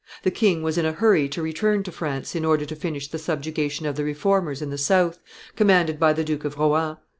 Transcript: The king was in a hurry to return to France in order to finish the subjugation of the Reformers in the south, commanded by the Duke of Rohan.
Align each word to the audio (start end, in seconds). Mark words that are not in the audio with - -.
The 0.23 0.31
king 0.31 0.63
was 0.63 0.79
in 0.79 0.85
a 0.87 0.93
hurry 0.93 1.29
to 1.29 1.43
return 1.43 1.83
to 1.83 1.91
France 1.91 2.33
in 2.33 2.43
order 2.43 2.65
to 2.65 2.75
finish 2.75 3.07
the 3.07 3.19
subjugation 3.19 3.85
of 3.85 3.97
the 3.97 4.03
Reformers 4.03 4.59
in 4.59 4.71
the 4.71 4.77
south, 4.79 5.19
commanded 5.55 5.99
by 5.99 6.11
the 6.11 6.23
Duke 6.23 6.43
of 6.43 6.57
Rohan. 6.57 6.97